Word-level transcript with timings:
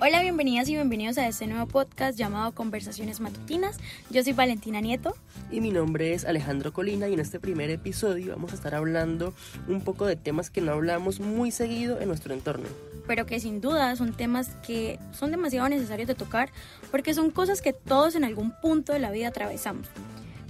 Hola, 0.00 0.22
bienvenidas 0.22 0.68
y 0.68 0.74
bienvenidos 0.74 1.18
a 1.18 1.28
este 1.28 1.46
nuevo 1.46 1.66
podcast 1.66 2.18
llamado 2.18 2.54
Conversaciones 2.54 3.20
Matutinas. 3.20 3.76
Yo 4.10 4.22
soy 4.22 4.32
Valentina 4.32 4.80
Nieto. 4.80 5.14
Y 5.50 5.60
mi 5.60 5.70
nombre 5.70 6.14
es 6.14 6.24
Alejandro 6.24 6.72
Colina 6.72 7.08
y 7.08 7.14
en 7.14 7.20
este 7.20 7.40
primer 7.40 7.68
episodio 7.70 8.32
vamos 8.34 8.52
a 8.52 8.54
estar 8.54 8.74
hablando 8.74 9.34
un 9.66 9.82
poco 9.82 10.06
de 10.06 10.16
temas 10.16 10.50
que 10.50 10.60
no 10.60 10.72
hablamos 10.72 11.20
muy 11.20 11.50
seguido 11.50 12.00
en 12.00 12.08
nuestro 12.08 12.32
entorno. 12.32 12.68
Pero 13.06 13.26
que 13.26 13.40
sin 13.40 13.60
duda 13.60 13.94
son 13.96 14.14
temas 14.14 14.50
que 14.66 14.98
son 15.12 15.30
demasiado 15.30 15.68
necesarios 15.68 16.08
de 16.08 16.14
tocar 16.14 16.50
porque 16.90 17.14
son 17.14 17.30
cosas 17.30 17.60
que 17.60 17.72
todos 17.72 18.14
en 18.14 18.24
algún 18.24 18.52
punto 18.62 18.92
de 18.92 19.00
la 19.00 19.10
vida 19.10 19.28
atravesamos. 19.28 19.88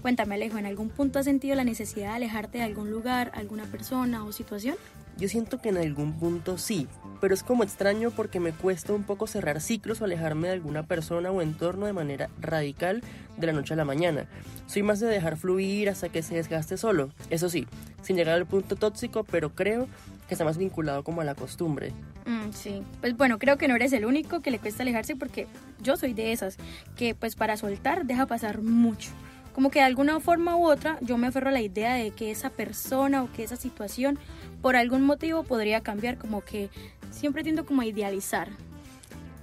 Cuéntame 0.03 0.37
Alejo, 0.37 0.59
¿en 0.59 0.67
algún 0.67 0.91
punto 0.91 1.19
has 1.19 1.25
sentido 1.25 1.57
la 1.57 1.65
necesidad 1.65 2.11
de 2.11 2.17
alejarte 2.17 2.59
de 2.59 2.65
algún 2.65 2.91
lugar, 2.91 3.33
alguna 3.35 3.65
persona 3.65 4.25
o 4.25 4.33
situación? 4.33 4.77
Yo 5.17 5.29
siento 5.29 5.61
que 5.61 5.71
en 5.71 5.79
algún 5.79 6.13
punto 6.13 6.59
sí, 6.59 6.87
pero 7.21 7.35
es 7.35 7.43
como 7.43 7.65
extraño 7.65 8.13
porque 8.13 8.39
me 8.39 8.53
cuesta 8.53 8.93
un 8.93 9.03
poco 9.03 9.27
cerrar 9.27 9.61
ciclos 9.61 10.01
o 10.01 10.05
alejarme 10.05 10.47
de 10.47 10.55
alguna 10.55 10.85
persona 10.85 11.33
o 11.33 11.43
entorno 11.43 11.87
de 11.87 11.93
manera 11.93 12.31
radical 12.41 13.03
de 13.37 13.47
la 13.49 13.53
noche 13.53 13.75
a 13.75 13.77
la 13.77 13.85
mañana. 13.85 14.27
Soy 14.67 14.85
más 14.85 15.01
de 15.01 15.09
dejar 15.09 15.37
fluir 15.37 15.89
hasta 15.89 16.09
que 16.09 16.23
se 16.23 16.37
desgaste 16.37 16.77
solo, 16.77 17.11
eso 17.31 17.49
sí, 17.49 17.67
sin 18.01 18.15
llegar 18.15 18.37
al 18.37 18.47
punto 18.47 18.77
tóxico, 18.77 19.25
pero 19.25 19.53
creo 19.53 19.89
que 20.29 20.35
está 20.35 20.45
más 20.45 20.59
vinculado 20.59 21.03
como 21.03 21.23
a 21.23 21.25
la 21.25 21.35
costumbre. 21.35 21.93
Mm, 22.25 22.53
sí, 22.53 22.83
pues 23.01 23.17
bueno, 23.17 23.41
creo 23.41 23.59
que 23.59 23.67
no 23.67 23.75
eres 23.75 23.93
el 23.93 24.05
único 24.05 24.39
que 24.39 24.53
le 24.53 24.61
cuesta 24.61 24.85
alejarse 24.85 25.17
porque 25.17 25.49
yo 25.83 25.97
soy 25.97 26.15
de 26.15 26.31
esas, 26.31 26.57
que 26.95 27.17
pues 27.17 27.35
para 27.35 27.57
soltar 27.57 28.07
deja 28.07 28.27
pasar 28.27 28.63
mucho 28.63 29.11
como 29.59 29.73
que 29.73 29.81
de 29.81 29.87
alguna 29.87 30.21
forma 30.21 30.55
u 30.55 30.67
otra 30.69 31.01
yo 31.01 31.19
me 31.19 31.27
aferro 31.27 31.49
a 31.49 31.53
la 31.53 31.61
idea 31.61 31.95
de 31.95 32.13
que 32.13 32.31
esa 32.31 32.49
persona 32.49 33.25
o 33.25 33.33
que 33.33 33.43
esa 33.43 33.57
situación 33.57 34.17
por 34.63 34.77
algún 34.77 35.03
motivo 35.03 35.43
podría 35.43 35.81
cambiar, 35.81 36.17
como 36.17 36.43
que 36.43 36.71
siempre 37.11 37.43
tiendo 37.43 37.67
como 37.67 37.83
a 37.83 37.85
idealizar. 37.85 38.51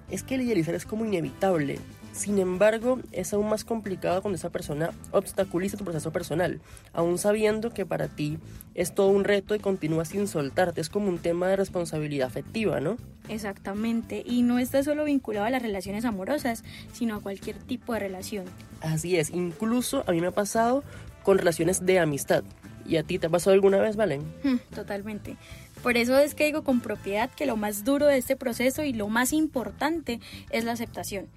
Es 0.09 0.23
que 0.23 0.35
el 0.35 0.43
idealizar 0.43 0.73
es 0.73 0.85
como 0.85 1.03
inevitable. 1.03 1.79
Sin 2.15 2.39
embargo, 2.39 2.99
es 3.11 3.33
aún 3.33 3.49
más 3.49 3.65
complicado 3.65 4.21
cuando 4.21 4.37
esa 4.37 4.49
persona 4.49 4.91
obstaculiza 5.11 5.75
tu 5.75 5.83
proceso 5.83 6.13
personal, 6.13 6.61
aún 6.93 7.17
sabiendo 7.17 7.71
que 7.71 7.85
para 7.85 8.07
ti 8.07 8.39
es 8.73 8.95
todo 8.95 9.09
un 9.09 9.25
reto 9.25 9.53
y 9.53 9.59
continúa 9.59 10.05
sin 10.05 10.29
soltarte. 10.29 10.79
Es 10.79 10.87
como 10.87 11.09
un 11.09 11.17
tema 11.17 11.49
de 11.49 11.57
responsabilidad 11.57 12.27
afectiva, 12.27 12.79
¿no? 12.79 12.95
Exactamente, 13.27 14.23
y 14.25 14.43
no 14.43 14.59
está 14.59 14.81
solo 14.81 15.03
vinculado 15.03 15.45
a 15.45 15.49
las 15.49 15.61
relaciones 15.61 16.05
amorosas, 16.05 16.63
sino 16.93 17.15
a 17.15 17.19
cualquier 17.19 17.57
tipo 17.57 17.93
de 17.93 17.99
relación. 17.99 18.45
Así 18.79 19.17
es, 19.17 19.29
incluso 19.31 20.05
a 20.07 20.13
mí 20.13 20.21
me 20.21 20.27
ha 20.27 20.31
pasado 20.31 20.85
con 21.23 21.37
relaciones 21.37 21.85
de 21.85 21.99
amistad. 21.99 22.45
¿Y 22.87 22.95
a 22.95 23.03
ti 23.03 23.19
te 23.19 23.27
ha 23.27 23.29
pasado 23.29 23.55
alguna 23.55 23.79
vez, 23.79 23.97
Valen? 23.97 24.21
Hmm, 24.43 24.59
totalmente. 24.73 25.35
Por 25.83 25.97
eso 25.97 26.17
es 26.17 26.33
que 26.33 26.45
digo 26.45 26.63
con 26.63 26.79
propiedad 26.79 27.29
que 27.29 27.45
lo 27.45 27.57
más 27.57 27.83
duro 27.83 28.05
de 28.05 28.17
este 28.17 28.37
proceso 28.37 28.83
y 28.83 28.93
lo 28.93 29.09
más 29.09 29.33
importante 29.33 30.21
es 30.49 30.63
la 30.63 30.71
aceptación 30.71 31.27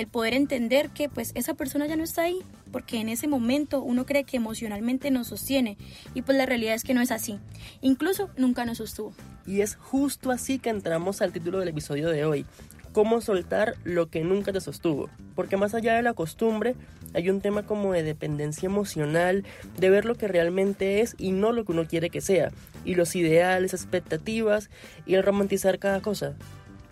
el 0.00 0.08
poder 0.08 0.34
entender 0.34 0.88
que 0.90 1.08
pues 1.08 1.32
esa 1.34 1.54
persona 1.54 1.86
ya 1.86 1.96
no 1.96 2.04
está 2.04 2.22
ahí, 2.22 2.40
porque 2.72 3.00
en 3.00 3.08
ese 3.08 3.28
momento 3.28 3.82
uno 3.82 4.06
cree 4.06 4.24
que 4.24 4.38
emocionalmente 4.38 5.10
nos 5.10 5.28
sostiene 5.28 5.76
y 6.14 6.22
pues 6.22 6.38
la 6.38 6.46
realidad 6.46 6.74
es 6.74 6.84
que 6.84 6.94
no 6.94 7.02
es 7.02 7.10
así. 7.10 7.38
Incluso 7.82 8.30
nunca 8.36 8.64
nos 8.64 8.78
sostuvo. 8.78 9.12
Y 9.46 9.60
es 9.60 9.76
justo 9.76 10.30
así 10.30 10.58
que 10.58 10.70
entramos 10.70 11.20
al 11.20 11.32
título 11.32 11.58
del 11.58 11.68
episodio 11.68 12.08
de 12.08 12.24
hoy, 12.24 12.46
cómo 12.92 13.20
soltar 13.20 13.74
lo 13.84 14.08
que 14.08 14.24
nunca 14.24 14.52
te 14.52 14.60
sostuvo. 14.60 15.10
Porque 15.34 15.56
más 15.56 15.74
allá 15.74 15.94
de 15.94 16.02
la 16.02 16.14
costumbre, 16.14 16.74
hay 17.14 17.28
un 17.28 17.40
tema 17.40 17.64
como 17.64 17.92
de 17.92 18.02
dependencia 18.02 18.66
emocional, 18.66 19.44
de 19.78 19.90
ver 19.90 20.04
lo 20.04 20.14
que 20.14 20.28
realmente 20.28 21.00
es 21.00 21.14
y 21.18 21.32
no 21.32 21.52
lo 21.52 21.64
que 21.64 21.72
uno 21.72 21.86
quiere 21.86 22.10
que 22.10 22.20
sea, 22.20 22.50
y 22.84 22.94
los 22.94 23.14
ideales, 23.16 23.74
expectativas 23.74 24.70
y 25.06 25.14
el 25.14 25.22
romantizar 25.22 25.78
cada 25.78 26.00
cosa. 26.00 26.34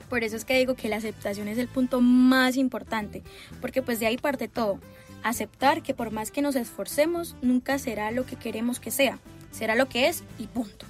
Por 0.08 0.24
eso 0.24 0.36
es 0.36 0.44
que 0.44 0.58
digo 0.58 0.74
que 0.74 0.88
la 0.88 0.96
aceptación 0.96 1.48
es 1.48 1.58
el 1.58 1.68
punto 1.68 2.00
más 2.00 2.56
importante, 2.56 3.22
porque 3.60 3.82
pues 3.82 4.00
de 4.00 4.06
ahí 4.06 4.16
parte 4.16 4.48
todo. 4.48 4.80
Aceptar 5.22 5.82
que 5.82 5.94
por 5.94 6.10
más 6.10 6.30
que 6.30 6.42
nos 6.42 6.56
esforcemos, 6.56 7.36
nunca 7.42 7.78
será 7.78 8.10
lo 8.10 8.24
que 8.24 8.36
queremos 8.36 8.80
que 8.80 8.90
sea, 8.90 9.18
será 9.50 9.74
lo 9.74 9.88
que 9.88 10.08
es 10.08 10.22
y 10.38 10.46
punto. 10.46 10.86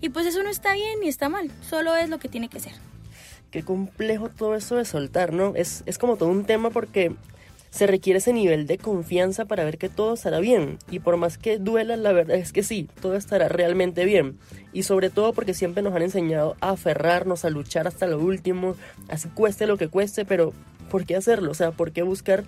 Y 0.00 0.08
pues 0.08 0.26
eso 0.26 0.42
no 0.42 0.50
está 0.50 0.74
bien 0.74 1.00
ni 1.00 1.08
está 1.08 1.28
mal, 1.28 1.50
solo 1.62 1.94
es 1.96 2.08
lo 2.08 2.18
que 2.18 2.28
tiene 2.28 2.48
que 2.48 2.60
ser. 2.60 2.72
Qué 3.50 3.62
complejo 3.62 4.28
todo 4.28 4.54
eso 4.54 4.76
de 4.76 4.84
soltar, 4.84 5.32
¿no? 5.32 5.54
Es, 5.54 5.82
es 5.86 5.98
como 5.98 6.16
todo 6.16 6.28
un 6.28 6.44
tema 6.44 6.70
porque 6.70 7.14
se 7.76 7.86
requiere 7.86 8.20
ese 8.20 8.32
nivel 8.32 8.66
de 8.66 8.78
confianza 8.78 9.44
para 9.44 9.62
ver 9.62 9.76
que 9.76 9.90
todo 9.90 10.14
estará 10.14 10.40
bien. 10.40 10.78
Y 10.90 11.00
por 11.00 11.18
más 11.18 11.36
que 11.36 11.58
duela, 11.58 11.98
la 11.98 12.12
verdad 12.12 12.38
es 12.38 12.50
que 12.50 12.62
sí, 12.62 12.88
todo 13.02 13.16
estará 13.16 13.48
realmente 13.48 14.06
bien. 14.06 14.38
Y 14.72 14.84
sobre 14.84 15.10
todo 15.10 15.34
porque 15.34 15.52
siempre 15.52 15.82
nos 15.82 15.94
han 15.94 16.00
enseñado 16.00 16.56
a 16.62 16.70
aferrarnos, 16.70 17.44
a 17.44 17.50
luchar 17.50 17.86
hasta 17.86 18.06
lo 18.06 18.18
último, 18.18 18.76
así 19.08 19.28
cueste 19.28 19.66
lo 19.66 19.76
que 19.76 19.88
cueste, 19.88 20.24
pero 20.24 20.54
¿por 20.90 21.04
qué 21.04 21.16
hacerlo? 21.16 21.50
O 21.50 21.54
sea, 21.54 21.70
¿por 21.70 21.92
qué 21.92 22.02
buscar 22.02 22.44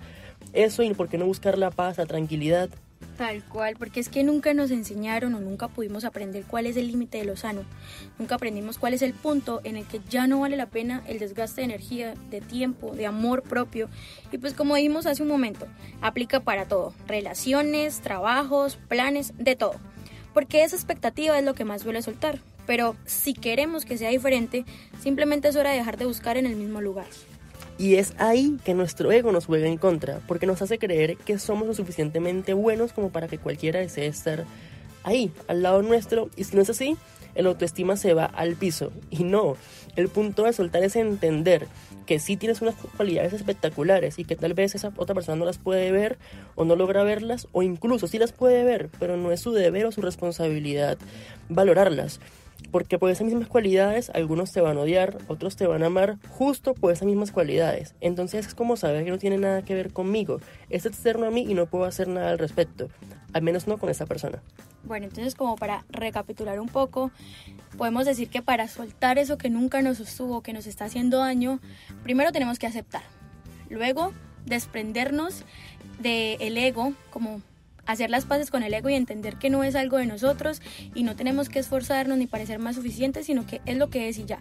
eso 0.53 0.81
y 0.81 0.95
por 0.95 1.09
qué 1.09 1.19
no 1.19 1.27
buscar 1.27 1.59
la 1.59 1.69
paz, 1.69 1.99
la 1.99 2.07
tranquilidad? 2.07 2.69
Tal 3.17 3.43
cual, 3.43 3.75
porque 3.77 3.99
es 3.99 4.07
que 4.07 4.23
nunca 4.23 4.53
nos 4.53 4.71
enseñaron 4.71 5.33
o 5.35 5.41
nunca 5.41 5.67
pudimos 5.67 6.05
aprender 6.05 6.45
cuál 6.45 6.65
es 6.65 6.77
el 6.77 6.87
límite 6.87 7.17
de 7.17 7.25
lo 7.25 7.35
sano. 7.35 7.63
Nunca 8.17 8.35
aprendimos 8.35 8.77
cuál 8.77 8.93
es 8.93 9.01
el 9.01 9.13
punto 9.13 9.59
en 9.65 9.75
el 9.75 9.85
que 9.85 9.99
ya 10.09 10.25
no 10.25 10.39
vale 10.39 10.55
la 10.55 10.67
pena 10.67 11.03
el 11.05 11.19
desgaste 11.19 11.61
de 11.61 11.65
energía, 11.65 12.13
de 12.29 12.39
tiempo, 12.39 12.95
de 12.95 13.05
amor 13.05 13.43
propio. 13.43 13.89
Y 14.31 14.37
pues 14.37 14.53
como 14.53 14.75
dijimos 14.75 15.05
hace 15.05 15.21
un 15.21 15.27
momento, 15.27 15.67
aplica 16.01 16.39
para 16.39 16.65
todo. 16.65 16.93
Relaciones, 17.07 17.99
trabajos, 17.99 18.77
planes, 18.87 19.33
de 19.37 19.57
todo. 19.57 19.75
Porque 20.33 20.63
esa 20.63 20.77
expectativa 20.77 21.37
es 21.37 21.43
lo 21.43 21.55
que 21.55 21.65
más 21.65 21.81
suele 21.81 22.01
soltar. 22.01 22.39
Pero 22.65 22.95
si 23.05 23.33
queremos 23.33 23.83
que 23.83 23.97
sea 23.97 24.11
diferente, 24.11 24.63
simplemente 25.01 25.49
es 25.49 25.55
hora 25.55 25.71
de 25.71 25.77
dejar 25.77 25.97
de 25.97 26.05
buscar 26.05 26.37
en 26.37 26.45
el 26.45 26.55
mismo 26.55 26.79
lugar. 26.79 27.07
Y 27.79 27.95
es 27.95 28.13
ahí 28.17 28.57
que 28.65 28.73
nuestro 28.73 29.09
ego 29.09 29.31
nos 29.31 29.45
juega 29.45 29.65
en 29.65 29.77
contra, 29.77 30.19
porque 30.27 30.45
nos 30.45 30.61
hace 30.61 30.77
creer 30.77 31.15
que 31.15 31.39
somos 31.39 31.65
lo 31.65 31.73
suficientemente 31.73 32.53
buenos 32.53 32.91
como 32.91 33.09
para 33.09 33.29
que 33.29 33.37
cualquiera 33.37 33.79
desee 33.79 34.05
estar 34.05 34.43
ahí, 35.03 35.31
al 35.47 35.63
lado 35.63 35.81
nuestro, 35.81 36.29
y 36.35 36.43
si 36.43 36.57
no 36.57 36.61
es 36.61 36.69
así, 36.69 36.97
el 37.35 37.47
autoestima 37.47 37.95
se 37.95 38.13
va 38.13 38.25
al 38.25 38.55
piso. 38.55 38.91
Y 39.09 39.23
no, 39.23 39.55
el 39.95 40.09
punto 40.09 40.43
de 40.43 40.51
soltar 40.51 40.83
es 40.83 40.97
entender 40.97 41.67
que 42.05 42.19
sí 42.19 42.35
tienes 42.35 42.61
unas 42.61 42.75
cualidades 42.97 43.31
espectaculares 43.31 44.19
y 44.19 44.25
que 44.25 44.35
tal 44.35 44.53
vez 44.53 44.75
esa 44.75 44.91
otra 44.97 45.15
persona 45.15 45.37
no 45.37 45.45
las 45.45 45.57
puede 45.57 45.93
ver 45.93 46.17
o 46.55 46.65
no 46.65 46.75
logra 46.75 47.03
verlas, 47.03 47.47
o 47.53 47.63
incluso 47.63 48.07
sí 48.07 48.19
las 48.19 48.33
puede 48.33 48.65
ver, 48.65 48.89
pero 48.99 49.15
no 49.15 49.31
es 49.31 49.39
su 49.39 49.53
deber 49.53 49.85
o 49.85 49.93
su 49.93 50.01
responsabilidad 50.01 50.97
valorarlas. 51.47 52.19
Porque 52.71 52.99
por 52.99 53.09
esas 53.09 53.25
mismas 53.25 53.47
cualidades 53.47 54.11
algunos 54.13 54.51
te 54.51 54.61
van 54.61 54.77
a 54.77 54.81
odiar, 54.81 55.17
otros 55.27 55.55
te 55.55 55.65
van 55.65 55.83
a 55.83 55.87
amar 55.87 56.17
justo 56.29 56.73
por 56.73 56.91
esas 56.91 57.07
mismas 57.07 57.31
cualidades. 57.31 57.95
Entonces 57.99 58.47
es 58.47 58.55
como 58.55 58.77
saber 58.77 59.05
que 59.05 59.11
no 59.11 59.17
tiene 59.17 59.37
nada 59.37 59.63
que 59.63 59.73
ver 59.73 59.91
conmigo. 59.91 60.39
Es 60.69 60.85
externo 60.85 61.25
a 61.25 61.31
mí 61.31 61.45
y 61.47 61.53
no 61.53 61.65
puedo 61.65 61.85
hacer 61.85 62.07
nada 62.07 62.29
al 62.29 62.37
respecto. 62.37 62.89
Al 63.33 63.41
menos 63.41 63.67
no 63.67 63.77
con 63.77 63.89
esa 63.89 64.05
persona. 64.05 64.41
Bueno, 64.83 65.05
entonces 65.05 65.35
como 65.35 65.55
para 65.55 65.85
recapitular 65.89 66.59
un 66.59 66.69
poco, 66.69 67.11
podemos 67.77 68.05
decir 68.05 68.29
que 68.29 68.41
para 68.41 68.67
soltar 68.67 69.17
eso 69.17 69.37
que 69.37 69.49
nunca 69.49 69.81
nos 69.81 69.97
sostuvo, 69.97 70.41
que 70.41 70.53
nos 70.53 70.67
está 70.67 70.85
haciendo 70.85 71.19
daño, 71.19 71.59
primero 72.03 72.31
tenemos 72.31 72.59
que 72.59 72.67
aceptar. 72.67 73.03
Luego, 73.69 74.13
desprendernos 74.45 75.43
del 75.99 76.57
ego 76.57 76.93
como 77.09 77.41
hacer 77.91 78.11
las 78.11 78.25
paces 78.25 78.51
con 78.51 78.61
el 78.61 78.73
ego 78.73 78.89
y 78.89 78.93
entender 78.93 79.37
que 79.37 79.49
no 79.49 79.63
es 79.63 79.75
algo 79.75 79.97
de 79.97 80.05
nosotros 80.05 80.61
y 80.93 81.01
no 81.01 81.15
tenemos 81.15 81.49
que 81.49 81.57
esforzarnos 81.57 82.19
ni 82.19 82.27
parecer 82.27 82.59
más 82.59 82.75
suficientes, 82.75 83.25
sino 83.25 83.47
que 83.47 83.61
es 83.65 83.77
lo 83.77 83.89
que 83.89 84.09
es 84.09 84.19
y 84.19 84.25
ya. 84.25 84.39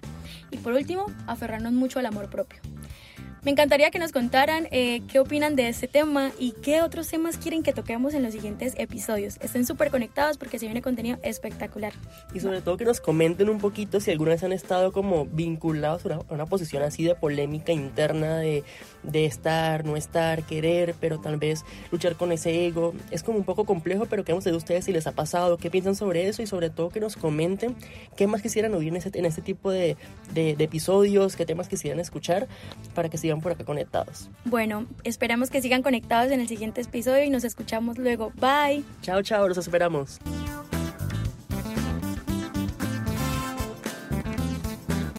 Y 0.50 0.58
por 0.58 0.74
último, 0.74 1.06
aferrarnos 1.26 1.72
mucho 1.72 1.98
al 1.98 2.06
amor 2.06 2.28
propio. 2.28 2.60
Me 3.48 3.52
encantaría 3.52 3.90
que 3.90 3.98
nos 3.98 4.12
contaran 4.12 4.68
eh, 4.72 5.00
qué 5.10 5.20
opinan 5.20 5.56
de 5.56 5.70
este 5.70 5.88
tema 5.88 6.32
y 6.38 6.52
qué 6.52 6.82
otros 6.82 7.08
temas 7.08 7.38
quieren 7.38 7.62
que 7.62 7.72
toquemos 7.72 8.12
en 8.12 8.22
los 8.22 8.32
siguientes 8.32 8.74
episodios. 8.76 9.38
Estén 9.40 9.64
súper 9.64 9.90
conectados 9.90 10.36
porque 10.36 10.58
se 10.58 10.66
viene 10.66 10.82
contenido 10.82 11.18
espectacular. 11.22 11.94
Y 12.34 12.40
sobre 12.40 12.60
todo 12.60 12.76
que 12.76 12.84
nos 12.84 13.00
comenten 13.00 13.48
un 13.48 13.56
poquito 13.56 14.00
si 14.00 14.10
alguna 14.10 14.32
vez 14.32 14.44
han 14.44 14.52
estado 14.52 14.92
como 14.92 15.24
vinculados 15.24 16.04
a 16.04 16.20
una, 16.28 16.44
posición 16.44 16.82
así 16.82 17.04
de 17.04 17.14
polémica 17.14 17.72
interna 17.72 18.36
de, 18.36 18.64
de 19.02 19.24
estar, 19.24 19.82
no 19.86 19.96
estar, 19.96 20.42
querer, 20.42 20.94
pero 21.00 21.18
tal 21.18 21.38
vez 21.38 21.64
luchar 21.90 22.16
con 22.16 22.32
ese 22.32 22.66
ego. 22.66 22.92
Es 23.10 23.22
como 23.22 23.38
un 23.38 23.44
poco 23.44 23.64
complejo, 23.64 24.04
pero 24.04 24.24
queremos 24.24 24.44
de 24.44 24.52
ustedes 24.52 24.84
si 24.84 24.92
les 24.92 25.06
ha 25.06 25.12
pasado, 25.12 25.56
qué 25.56 25.70
piensan 25.70 25.94
sobre 25.94 26.28
eso 26.28 26.42
y 26.42 26.46
sobre 26.46 26.68
todo 26.68 26.90
que 26.90 27.00
nos 27.00 27.16
comenten 27.16 27.76
qué 28.14 28.26
más 28.26 28.42
quisieran 28.42 28.74
oír 28.74 28.94
en, 28.94 29.00
en 29.10 29.24
este 29.24 29.40
tipo 29.40 29.70
de, 29.70 29.96
de, 30.34 30.54
de 30.54 30.64
episodios, 30.64 31.34
qué 31.34 31.46
temas 31.46 31.70
quisieran 31.70 31.98
escuchar 31.98 32.46
para 32.94 33.08
que 33.08 33.16
por 33.40 33.52
acá 33.52 33.64
conectados. 33.64 34.30
Bueno, 34.44 34.86
esperamos 35.04 35.50
que 35.50 35.62
sigan 35.62 35.82
conectados 35.82 36.32
en 36.32 36.40
el 36.40 36.48
siguiente 36.48 36.80
episodio 36.80 37.24
y 37.24 37.30
nos 37.30 37.44
escuchamos 37.44 37.98
luego. 37.98 38.32
Bye. 38.36 38.84
Chao, 39.02 39.22
chao, 39.22 39.48
los 39.48 39.58
esperamos. 39.58 40.18